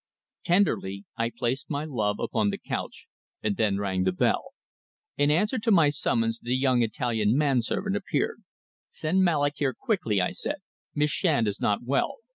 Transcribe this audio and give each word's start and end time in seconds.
Tenderly 0.43 1.05
I 1.15 1.29
placed 1.29 1.69
my 1.69 1.85
love 1.85 2.17
upon 2.19 2.49
the 2.49 2.57
couch, 2.57 3.05
and 3.43 3.55
then 3.55 3.77
rang 3.77 4.03
the 4.03 4.11
bell. 4.11 4.53
In 5.15 5.29
answer 5.29 5.59
to 5.59 5.69
my 5.69 5.89
summons 5.91 6.39
the 6.41 6.55
young 6.57 6.81
Italian 6.81 7.37
man 7.37 7.61
servant 7.61 7.95
appeared. 7.95 8.41
"Send 8.89 9.23
Mallock 9.23 9.57
here 9.57 9.75
quickly," 9.79 10.19
I 10.19 10.31
said. 10.31 10.55
"Miss 10.95 11.11
Shand 11.11 11.47
is 11.47 11.61
not 11.61 11.83
well. 11.83 12.15